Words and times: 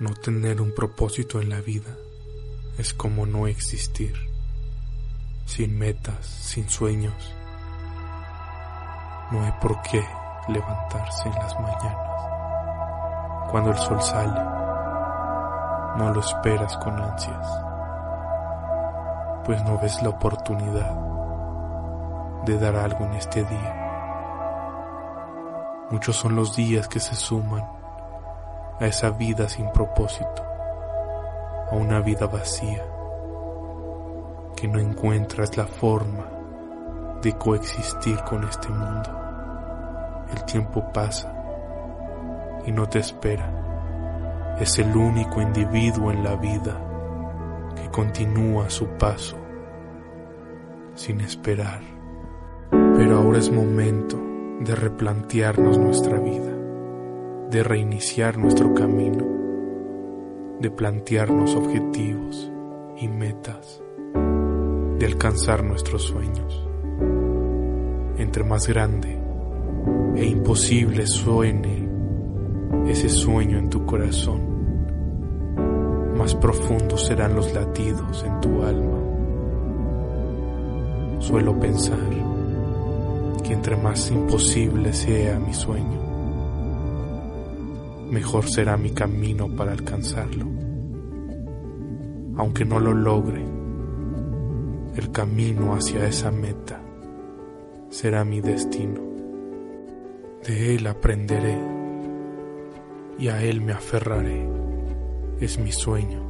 No 0.00 0.14
tener 0.14 0.62
un 0.62 0.74
propósito 0.74 1.42
en 1.42 1.50
la 1.50 1.60
vida 1.60 1.94
es 2.78 2.94
como 2.94 3.26
no 3.26 3.46
existir, 3.46 4.14
sin 5.44 5.78
metas, 5.78 6.24
sin 6.24 6.70
sueños. 6.70 7.34
No 9.30 9.44
hay 9.44 9.52
por 9.60 9.82
qué 9.82 10.02
levantarse 10.48 11.28
en 11.28 11.34
las 11.34 11.52
mañanas. 11.60 13.50
Cuando 13.50 13.72
el 13.72 13.76
sol 13.76 14.00
sale, 14.00 14.40
no 15.98 16.14
lo 16.14 16.20
esperas 16.20 16.78
con 16.78 16.98
ansias, 16.98 17.46
pues 19.44 19.62
no 19.64 19.78
ves 19.82 20.02
la 20.02 20.08
oportunidad 20.08 20.98
de 22.46 22.58
dar 22.58 22.74
algo 22.74 23.04
en 23.04 23.12
este 23.12 23.44
día. 23.44 23.76
Muchos 25.90 26.16
son 26.16 26.36
los 26.36 26.56
días 26.56 26.88
que 26.88 27.00
se 27.00 27.14
suman 27.14 27.79
a 28.80 28.86
esa 28.86 29.10
vida 29.10 29.46
sin 29.46 29.70
propósito, 29.70 30.42
a 31.70 31.76
una 31.76 32.00
vida 32.00 32.26
vacía, 32.26 32.82
que 34.56 34.66
no 34.66 34.78
encuentras 34.78 35.56
la 35.58 35.66
forma 35.66 36.24
de 37.22 37.34
coexistir 37.34 38.18
con 38.24 38.42
este 38.44 38.68
mundo. 38.70 39.10
El 40.32 40.44
tiempo 40.44 40.90
pasa 40.92 41.30
y 42.64 42.72
no 42.72 42.88
te 42.88 43.00
espera. 43.00 44.56
Es 44.58 44.78
el 44.78 44.96
único 44.96 45.42
individuo 45.42 46.10
en 46.10 46.24
la 46.24 46.36
vida 46.36 46.80
que 47.76 47.90
continúa 47.90 48.70
su 48.70 48.86
paso 48.96 49.36
sin 50.94 51.20
esperar. 51.20 51.80
Pero 52.70 53.18
ahora 53.18 53.38
es 53.38 53.50
momento 53.50 54.18
de 54.60 54.74
replantearnos 54.74 55.78
nuestra 55.78 56.18
vida 56.18 56.59
de 57.50 57.64
reiniciar 57.64 58.38
nuestro 58.38 58.72
camino, 58.74 59.26
de 60.60 60.70
plantearnos 60.70 61.56
objetivos 61.56 62.48
y 62.96 63.08
metas, 63.08 63.82
de 64.98 65.06
alcanzar 65.06 65.64
nuestros 65.64 66.04
sueños. 66.04 66.64
Entre 68.18 68.44
más 68.44 68.68
grande 68.68 69.18
e 70.14 70.26
imposible 70.26 71.08
suene 71.08 71.88
ese 72.86 73.08
sueño 73.08 73.58
en 73.58 73.68
tu 73.68 73.84
corazón, 73.84 74.42
más 76.16 76.36
profundos 76.36 77.04
serán 77.06 77.34
los 77.34 77.52
latidos 77.52 78.22
en 78.22 78.40
tu 78.40 78.62
alma. 78.62 78.98
Suelo 81.18 81.58
pensar 81.58 81.98
que 83.42 83.52
entre 83.52 83.76
más 83.76 84.08
imposible 84.12 84.92
sea 84.92 85.40
mi 85.40 85.52
sueño, 85.52 86.09
mejor 88.10 88.48
será 88.48 88.76
mi 88.76 88.90
camino 88.90 89.54
para 89.54 89.72
alcanzarlo. 89.72 90.46
Aunque 92.36 92.64
no 92.64 92.80
lo 92.80 92.92
logre, 92.92 93.44
el 94.96 95.10
camino 95.12 95.74
hacia 95.74 96.06
esa 96.06 96.30
meta 96.30 96.80
será 97.90 98.24
mi 98.24 98.40
destino. 98.40 99.00
De 100.46 100.74
él 100.74 100.86
aprenderé 100.86 101.58
y 103.18 103.28
a 103.28 103.42
él 103.42 103.60
me 103.60 103.72
aferraré. 103.72 104.48
Es 105.40 105.58
mi 105.58 105.72
sueño 105.72 106.22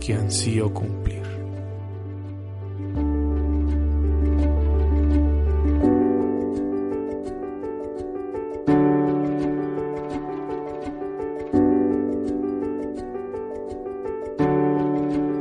que 0.00 0.14
ansío 0.14 0.72
cumplir. 0.72 1.19